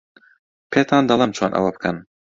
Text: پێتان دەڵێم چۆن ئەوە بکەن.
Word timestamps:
پێتان 0.71 1.03
دەڵێم 1.09 1.31
چۆن 1.37 1.51
ئەوە 1.55 1.71
بکەن. 1.75 1.97